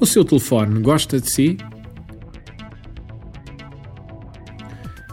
O 0.00 0.06
seu 0.06 0.24
telefone 0.24 0.80
gosta 0.80 1.20
de 1.20 1.30
si? 1.30 1.56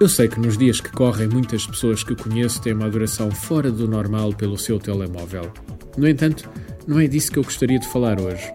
Eu 0.00 0.08
sei 0.08 0.28
que 0.28 0.38
nos 0.38 0.56
dias 0.56 0.80
que 0.80 0.92
correm, 0.92 1.26
muitas 1.26 1.66
pessoas 1.66 2.04
que 2.04 2.14
conheço 2.14 2.62
têm 2.62 2.72
uma 2.72 2.86
adoração 2.86 3.32
fora 3.32 3.70
do 3.70 3.88
normal 3.88 4.32
pelo 4.32 4.56
seu 4.56 4.78
telemóvel. 4.78 5.52
No 5.96 6.08
entanto, 6.08 6.48
não 6.86 7.00
é 7.00 7.08
disso 7.08 7.32
que 7.32 7.38
eu 7.38 7.42
gostaria 7.42 7.80
de 7.80 7.88
falar 7.88 8.20
hoje. 8.20 8.52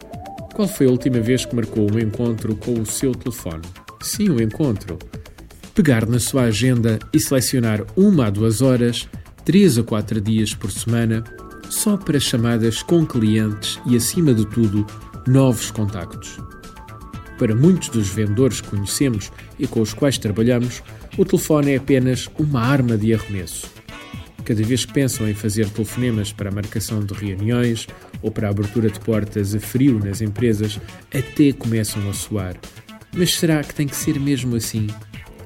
Qual 0.54 0.68
foi 0.68 0.88
a 0.88 0.90
última 0.90 1.20
vez 1.20 1.46
que 1.46 1.56
marcou 1.56 1.92
um 1.92 2.00
encontro 2.00 2.56
com 2.56 2.80
o 2.80 2.86
seu 2.86 3.12
telefone? 3.12 3.62
Sim, 4.02 4.30
um 4.30 4.40
encontro. 4.40 4.98
Pegar 5.76 6.08
na 6.08 6.20
sua 6.20 6.44
agenda 6.44 6.98
e 7.12 7.20
selecionar 7.20 7.86
uma 7.98 8.28
a 8.28 8.30
duas 8.30 8.62
horas, 8.62 9.10
três 9.44 9.78
a 9.78 9.84
quatro 9.84 10.22
dias 10.22 10.56
por 10.56 10.72
semana, 10.72 11.24
só 11.74 11.98
para 11.98 12.20
chamadas 12.20 12.84
com 12.84 13.06
clientes 13.06 13.80
e, 13.86 13.96
acima 13.96 14.34
de 14.34 14.46
tudo, 14.46 14.86
novos 15.28 15.72
contactos. 15.72 16.38
Para 17.38 17.56
muitos 17.56 17.90
dos 17.90 18.10
vendedores 18.10 18.62
que 18.62 18.70
conhecemos 18.70 19.32
e 19.58 19.66
com 19.66 19.82
os 19.82 19.94
quais 19.94 20.18
trabalhamos, 20.18 20.84
o 21.18 21.26
telefone 21.26 21.72
é 21.72 21.78
apenas 21.78 22.30
uma 22.38 22.62
arma 22.62 22.96
de 22.96 23.14
arremesso. 23.14 23.68
Cada 24.46 24.62
vez 24.62 24.86
que 24.86 24.94
pensam 24.94 25.28
em 25.28 25.34
fazer 25.34 25.68
telefonemas 25.70 26.32
para 26.32 26.50
a 26.50 26.54
marcação 26.54 27.04
de 27.04 27.14
reuniões 27.14 27.88
ou 28.22 28.30
para 28.30 28.48
a 28.48 28.52
abertura 28.52 28.90
de 28.90 29.00
portas 29.00 29.56
a 29.56 29.60
frio 29.60 30.00
nas 30.00 30.22
empresas, 30.22 30.80
até 31.14 31.52
começam 31.54 32.08
a 32.10 32.14
suar. 32.14 32.56
Mas 33.16 33.36
será 33.36 33.64
que 33.64 33.74
tem 33.74 33.88
que 33.88 33.96
ser 33.96 34.20
mesmo 34.20 34.56
assim? 34.56 34.88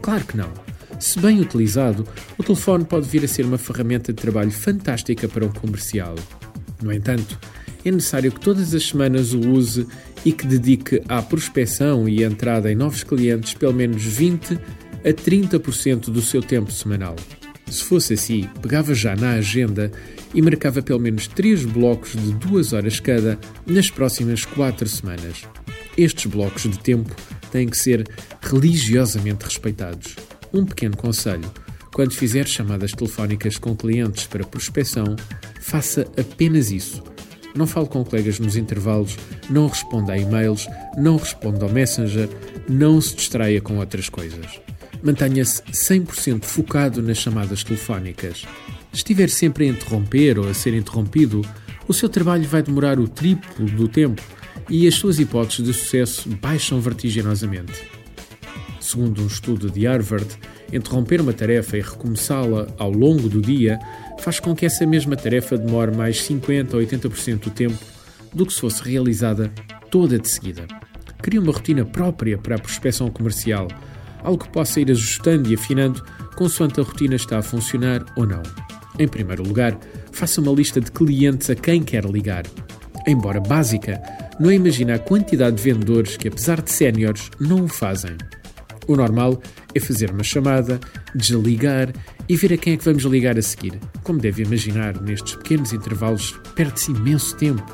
Claro 0.02 0.26
que 0.26 0.36
não. 0.38 0.67
Se 1.00 1.20
bem 1.20 1.40
utilizado, 1.40 2.08
o 2.38 2.44
telefone 2.44 2.84
pode 2.84 3.08
vir 3.08 3.24
a 3.24 3.28
ser 3.28 3.46
uma 3.46 3.58
ferramenta 3.58 4.12
de 4.12 4.20
trabalho 4.20 4.52
fantástica 4.52 5.28
para 5.28 5.46
um 5.46 5.52
comercial. 5.52 6.16
No 6.82 6.92
entanto, 6.92 7.40
é 7.86 7.92
necessário 7.92 8.32
que 8.32 8.40
todas 8.40 8.74
as 8.74 8.84
semanas 8.84 9.34
o 9.34 9.40
use 9.40 9.86
e 10.26 10.32
que 10.32 10.48
dedique 10.48 11.02
à 11.08 11.22
prospecção 11.22 12.10
e 12.10 12.24
entrada 12.24 12.72
em 12.72 12.76
novos 12.76 13.04
clientes 13.04 13.54
pelo 13.54 13.74
menos 13.74 14.04
20 14.04 14.56
a 14.56 15.14
30% 15.14 16.10
do 16.10 16.22
seu 16.22 16.42
tempo 16.42 16.72
semanal. 16.72 17.16
Se 17.70 17.84
fosse 17.84 18.14
assim, 18.14 18.50
pegava 18.62 18.94
já 18.96 19.16
na 19.16 19.34
agenda 19.34 19.92
e 20.34 20.42
marcava 20.42 20.82
pelo 20.82 21.00
menos 21.00 21.28
3 21.28 21.66
blocos 21.66 22.14
de 22.14 22.34
2 22.34 22.74
horas 22.74 23.00
cada 23.00 23.38
nas 23.66 23.92
próximas 23.92 24.46
4 24.46 24.88
semanas. 24.88 25.44
Estes 25.96 26.26
blocos 26.26 26.64
de 26.64 26.80
tempo 26.80 27.16
têm 27.52 27.68
que 27.68 27.78
ser 27.78 28.08
religiosamente 28.42 29.46
respeitados. 29.46 30.16
Um 30.54 30.66
pequeno 30.66 30.96
conselho: 30.96 31.52
quando 31.94 32.14
fizer 32.14 32.48
chamadas 32.48 32.92
telefónicas 32.92 33.58
com 33.58 33.76
clientes 33.76 34.28
para 34.28 34.46
prospecção, 34.46 35.16
faça 35.62 36.08
apenas 36.18 36.72
isso. 36.72 37.04
Não 37.56 37.66
fale 37.66 37.88
com 37.88 38.06
colegas 38.06 38.40
nos 38.40 38.56
intervalos, 38.56 39.18
não 39.50 39.68
responda 39.68 40.14
a 40.14 40.18
e-mails, 40.18 40.68
não 40.96 41.18
responda 41.18 41.66
ao 41.66 41.72
Messenger, 41.72 42.30
não 42.70 43.02
se 43.02 43.16
distraia 43.16 43.60
com 43.60 43.80
outras 43.80 44.10
coisas. 44.10 44.62
Mantenha-se 45.02 45.64
100% 45.64 46.44
focado 46.44 47.02
nas 47.02 47.18
chamadas 47.18 47.64
telefónicas. 47.64 48.46
Estiver 48.94 49.30
sempre 49.30 49.66
a 49.66 49.70
interromper 49.70 50.38
ou 50.38 50.48
a 50.48 50.54
ser 50.54 50.74
interrompido, 50.74 51.42
o 51.88 51.94
seu 51.94 52.10
trabalho 52.10 52.48
vai 52.48 52.62
demorar 52.62 53.00
o 53.00 53.08
triplo 53.08 53.66
do 53.66 53.88
tempo 53.88 54.22
e 54.70 54.88
as 54.88 54.96
suas 54.96 55.20
hipóteses 55.20 55.66
de 55.66 55.74
sucesso 55.74 56.30
baixam 56.42 56.80
vertiginosamente. 56.80 57.97
Segundo 58.88 59.22
um 59.22 59.28
estudo 59.28 59.70
de 59.70 59.86
Harvard, 59.86 60.26
interromper 60.72 61.20
uma 61.20 61.34
tarefa 61.34 61.76
e 61.78 61.82
recomeçá-la 61.82 62.68
ao 62.78 62.90
longo 62.90 63.28
do 63.28 63.42
dia 63.42 63.78
faz 64.20 64.40
com 64.40 64.56
que 64.56 64.66
essa 64.66 64.86
mesma 64.86 65.18
tarefa 65.18 65.58
demore 65.58 65.94
mais 65.94 66.22
50 66.22 66.78
ou 66.78 66.82
80% 66.82 67.40
do 67.40 67.50
tempo 67.50 67.78
do 68.34 68.46
que 68.46 68.54
se 68.54 68.62
fosse 68.62 68.82
realizada 68.90 69.52
toda 69.92 70.18
de 70.18 70.30
seguida. 70.30 70.66
Crie 71.22 71.38
uma 71.38 71.52
rotina 71.52 71.84
própria 71.84 72.38
para 72.38 72.56
a 72.56 72.60
prospecção 72.60 73.10
comercial, 73.10 73.68
algo 74.24 74.42
que 74.42 74.50
possa 74.52 74.80
ir 74.80 74.90
ajustando 74.90 75.52
e 75.52 75.56
afinando 75.56 76.02
consoante 76.38 76.80
a 76.80 76.84
rotina 76.84 77.16
está 77.16 77.40
a 77.40 77.44
funcionar 77.44 78.06
ou 78.16 78.26
não. 78.26 78.42
Em 78.98 79.08
primeiro 79.08 79.44
lugar, 79.44 79.78
faça 80.14 80.40
uma 80.40 80.54
lista 80.54 80.80
de 80.80 80.94
clientes 80.94 81.50
a 81.50 81.56
quem 81.56 81.84
quer 81.84 82.06
ligar. 82.06 82.46
Embora 83.06 83.42
básica, 83.42 84.02
não 84.40 84.50
imagina 84.50 84.96
a 84.96 85.00
quantidade 85.00 85.58
de 85.58 85.64
vendedores 85.64 86.16
que, 86.16 86.30
apesar 86.30 86.62
de 86.62 86.72
séniores, 86.72 87.30
não 87.38 87.66
o 87.66 87.68
fazem. 87.68 88.16
O 88.88 88.96
normal 88.96 89.42
é 89.76 89.80
fazer 89.80 90.12
uma 90.12 90.24
chamada, 90.24 90.80
desligar 91.14 91.94
e 92.28 92.36
ver 92.38 92.54
a 92.54 92.58
quem 92.58 92.74
é 92.74 92.78
que 92.78 92.86
vamos 92.86 93.04
ligar 93.04 93.38
a 93.38 93.42
seguir. 93.42 93.78
Como 94.02 94.20
deve 94.20 94.44
imaginar, 94.44 95.00
nestes 95.02 95.36
pequenos 95.36 95.74
intervalos 95.74 96.40
perde-se 96.56 96.92
imenso 96.92 97.36
tempo. 97.36 97.66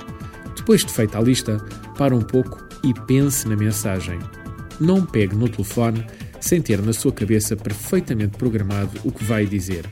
Depois 0.56 0.84
de 0.84 0.92
feita 0.92 1.20
a 1.20 1.22
lista, 1.22 1.58
para 1.98 2.16
um 2.16 2.22
pouco 2.22 2.68
e 2.84 2.94
pense 3.06 3.48
na 3.48 3.56
mensagem. 3.56 4.20
Não 4.80 5.06
pegue 5.06 5.36
no 5.36 5.48
telefone 5.48 6.06
sem 6.42 6.62
ter 6.62 6.82
na 6.82 6.94
sua 6.94 7.12
cabeça 7.12 7.56
perfeitamente 7.56 8.38
programado 8.38 9.00
o 9.04 9.12
que 9.12 9.24
vai 9.24 9.46
dizer. 9.46 9.86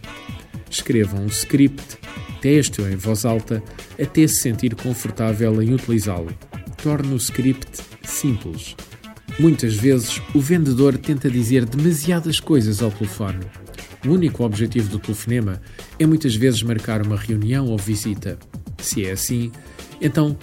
Escreva 0.69 1.19
um 1.19 1.27
script, 1.27 1.97
teste-o 2.41 2.89
em 2.89 2.95
voz 2.95 3.25
alta 3.25 3.63
até 4.01 4.27
se 4.27 4.35
sentir 4.35 4.75
confortável 4.75 5.61
em 5.61 5.73
utilizá-lo. 5.73 6.33
Torne 6.81 7.13
o 7.13 7.17
script 7.17 7.81
simples. 8.03 8.75
Muitas 9.39 9.75
vezes 9.75 10.21
o 10.33 10.39
vendedor 10.39 10.97
tenta 10.97 11.29
dizer 11.29 11.65
demasiadas 11.65 12.39
coisas 12.39 12.81
ao 12.81 12.91
telefone. 12.91 13.39
O 14.05 14.09
único 14.11 14.43
objetivo 14.43 14.89
do 14.89 14.99
telefonema 14.99 15.61
é 15.97 16.05
muitas 16.05 16.35
vezes 16.35 16.63
marcar 16.63 17.05
uma 17.05 17.15
reunião 17.15 17.67
ou 17.67 17.77
visita. 17.77 18.37
Se 18.77 19.05
é 19.05 19.11
assim, 19.11 19.51
então 19.99 20.37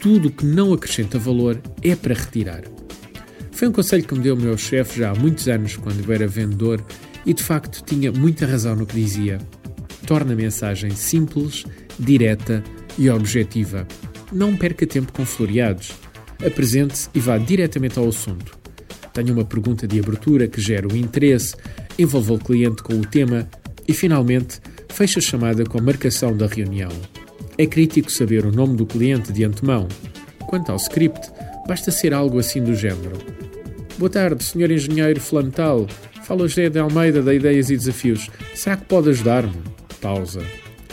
tudo 0.00 0.30
que 0.30 0.44
não 0.44 0.72
acrescenta 0.72 1.18
valor 1.18 1.60
é 1.82 1.94
para 1.94 2.14
retirar. 2.14 2.62
Foi 3.52 3.68
um 3.68 3.72
conselho 3.72 4.04
que 4.04 4.14
me 4.14 4.20
deu 4.20 4.34
o 4.34 4.40
meu 4.40 4.58
chefe 4.58 4.98
já 4.98 5.10
há 5.10 5.14
muitos 5.14 5.46
anos, 5.46 5.76
quando 5.76 6.04
eu 6.04 6.12
era 6.12 6.26
vendedor, 6.26 6.84
e 7.24 7.32
de 7.32 7.42
facto 7.42 7.84
tinha 7.84 8.10
muita 8.10 8.46
razão 8.46 8.74
no 8.74 8.84
que 8.84 8.96
dizia. 8.96 9.38
Torna 10.06 10.32
a 10.32 10.36
mensagem 10.36 10.90
simples, 10.90 11.64
direta 11.98 12.64
e 12.98 13.08
objetiva. 13.08 13.86
Não 14.32 14.56
perca 14.56 14.86
tempo 14.86 15.12
com 15.12 15.24
floreados. 15.24 15.92
Apresente-se 16.46 17.08
e 17.14 17.20
vá 17.20 17.38
diretamente 17.38 17.98
ao 17.98 18.08
assunto. 18.08 18.58
Tenha 19.12 19.32
uma 19.32 19.44
pergunta 19.44 19.86
de 19.86 20.00
abertura 20.00 20.48
que 20.48 20.60
gere 20.60 20.86
o 20.86 20.96
interesse, 20.96 21.54
envolva 21.98 22.34
o 22.34 22.38
cliente 22.38 22.82
com 22.82 22.94
o 22.94 23.06
tema 23.06 23.48
e, 23.86 23.92
finalmente, 23.92 24.60
feche 24.88 25.18
a 25.18 25.22
chamada 25.22 25.64
com 25.64 25.78
a 25.78 25.82
marcação 25.82 26.36
da 26.36 26.46
reunião. 26.46 26.90
É 27.58 27.66
crítico 27.66 28.10
saber 28.10 28.46
o 28.46 28.52
nome 28.52 28.76
do 28.76 28.86
cliente 28.86 29.32
de 29.32 29.44
antemão. 29.44 29.86
Quanto 30.48 30.70
ao 30.70 30.76
script, 30.76 31.30
basta 31.66 31.90
ser 31.90 32.14
algo 32.14 32.38
assim 32.38 32.62
do 32.62 32.74
género. 32.74 33.18
Boa 33.98 34.10
tarde, 34.10 34.42
Sr. 34.42 34.70
Engenheiro 34.70 35.20
Flantal. 35.20 35.86
Fala 36.24 36.48
José 36.48 36.70
de 36.70 36.78
Almeida 36.78 37.22
da 37.22 37.34
Ideias 37.34 37.70
e 37.70 37.76
Desafios. 37.76 38.30
Será 38.54 38.76
que 38.76 38.86
pode 38.86 39.10
ajudar-me? 39.10 39.52
Pausa. 40.00 40.42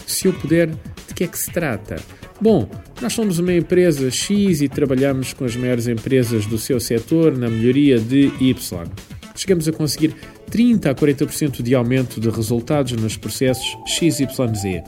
Se 0.05 0.27
eu 0.27 0.33
puder, 0.33 0.67
de 0.67 1.13
que 1.15 1.23
é 1.23 1.27
que 1.27 1.37
se 1.37 1.51
trata? 1.51 1.95
Bom, 2.41 2.69
nós 3.01 3.11
somos 3.11 3.37
uma 3.37 3.53
empresa 3.53 4.09
X 4.09 4.61
e 4.61 4.69
trabalhamos 4.69 5.33
com 5.33 5.43
as 5.43 5.57
maiores 5.57 5.87
empresas 5.87 6.45
do 6.45 6.57
seu 6.57 6.79
setor 6.79 7.37
na 7.37 7.49
melhoria 7.49 7.99
de 7.99 8.31
Y. 8.39 8.87
Chegamos 9.35 9.67
a 9.67 9.73
conseguir 9.73 10.15
30 10.49 10.89
a 10.89 10.95
40% 10.95 11.61
de 11.61 11.75
aumento 11.75 12.19
de 12.21 12.29
resultados 12.29 12.93
nos 12.93 13.17
processos 13.17 13.77
XYZ. 13.85 14.83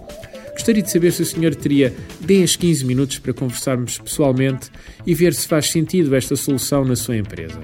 Gostaria 0.54 0.82
de 0.82 0.92
saber 0.92 1.12
se 1.12 1.24
o 1.24 1.26
senhor 1.26 1.54
teria 1.54 1.94
10, 2.22 2.56
15 2.56 2.86
minutos 2.86 3.20
para 3.20 3.34
conversarmos 3.34 3.98
pessoalmente 3.98 4.70
e 5.06 5.14
ver 5.14 5.34
se 5.34 5.46
faz 5.46 5.70
sentido 5.70 6.16
esta 6.16 6.38
solução 6.38 6.86
na 6.86 6.96
sua 6.96 7.18
empresa. 7.18 7.60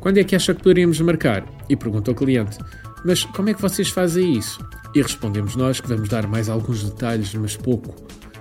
Quando 0.00 0.18
é 0.18 0.24
que 0.24 0.36
acha 0.36 0.54
que 0.54 0.62
poderíamos 0.62 1.00
marcar? 1.00 1.44
E 1.68 1.76
pergunta 1.76 2.10
ao 2.10 2.14
cliente: 2.14 2.56
Mas 3.04 3.24
como 3.24 3.50
é 3.50 3.54
que 3.54 3.60
vocês 3.60 3.88
fazem 3.88 4.38
isso? 4.38 4.64
E 4.94 5.02
respondemos 5.02 5.56
nós 5.56 5.80
que 5.80 5.88
vamos 5.88 6.08
dar 6.08 6.26
mais 6.26 6.48
alguns 6.48 6.84
detalhes, 6.84 7.34
mas 7.34 7.56
pouco. 7.56 7.94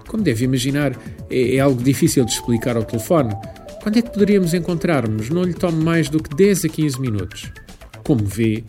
Como 0.08 0.24
deve 0.24 0.46
imaginar, 0.46 0.98
é, 1.30 1.56
é 1.56 1.60
algo 1.60 1.82
difícil 1.82 2.26
de 2.26 2.32
explicar 2.32 2.78
ao 2.78 2.84
telefone. 2.84 3.34
Quando 3.82 3.97
é 3.97 4.02
que 4.02 4.12
poderíamos 4.12 4.53
encontrar-nos? 4.53 5.29
Não 5.29 5.44
lhe 5.44 5.53
tome 5.53 5.84
mais 5.84 6.09
do 6.09 6.22
que 6.22 6.35
10 6.35 6.66
a 6.66 6.70
15 6.70 7.00
minutos. 7.00 7.52
Como 8.03 8.26
vê, 8.26 8.64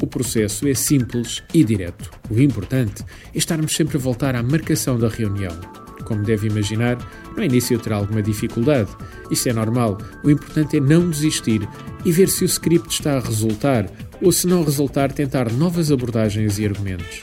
o 0.00 0.06
processo 0.06 0.66
é 0.68 0.74
simples 0.74 1.42
e 1.54 1.64
direto. 1.64 2.10
O 2.30 2.40
importante 2.40 3.02
é 3.34 3.38
estarmos 3.38 3.74
sempre 3.74 3.96
a 3.96 4.00
voltar 4.00 4.34
à 4.34 4.42
marcação 4.42 4.98
da 4.98 5.08
reunião. 5.08 5.58
Como 6.04 6.22
deve 6.22 6.46
imaginar, 6.46 6.96
no 7.36 7.42
início 7.42 7.78
terá 7.78 7.96
alguma 7.96 8.22
dificuldade. 8.22 8.90
Isso 9.30 9.48
é 9.48 9.52
normal. 9.52 9.98
O 10.22 10.30
importante 10.30 10.76
é 10.76 10.80
não 10.80 11.10
desistir 11.10 11.68
e 12.04 12.12
ver 12.12 12.28
se 12.28 12.44
o 12.44 12.46
script 12.46 12.88
está 12.88 13.16
a 13.16 13.20
resultar 13.20 13.90
ou, 14.22 14.30
se 14.30 14.46
não 14.46 14.64
resultar, 14.64 15.12
tentar 15.12 15.52
novas 15.52 15.90
abordagens 15.90 16.58
e 16.58 16.64
argumentos. 16.64 17.22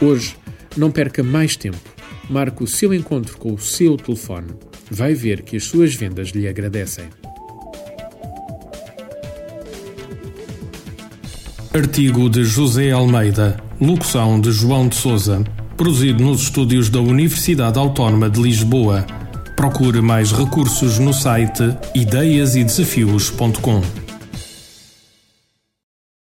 Hoje, 0.00 0.36
não 0.76 0.90
perca 0.90 1.22
mais 1.22 1.56
tempo. 1.56 1.78
Marque 2.28 2.62
o 2.62 2.66
seu 2.66 2.92
encontro 2.92 3.38
com 3.38 3.54
o 3.54 3.58
seu 3.58 3.96
telefone. 3.96 4.48
Vai 4.90 5.14
ver 5.14 5.42
que 5.42 5.56
as 5.56 5.64
suas 5.64 5.94
vendas 5.94 6.28
lhe 6.28 6.48
agradecem. 6.48 7.06
Artigo 11.72 12.28
de 12.28 12.44
José 12.44 12.90
Almeida, 12.90 13.62
locução 13.80 14.40
de 14.40 14.50
João 14.50 14.88
de 14.88 14.96
Souza, 14.96 15.44
produzido 15.76 16.24
nos 16.24 16.42
estúdios 16.42 16.88
da 16.88 17.00
Universidade 17.00 17.78
Autónoma 17.78 18.28
de 18.28 18.40
Lisboa 18.40 19.06
Procure 19.58 20.00
mais 20.00 20.30
recursos 20.30 21.00
no 21.00 21.12
site 21.12 21.76
ideiasedesafios.com. 21.92 24.07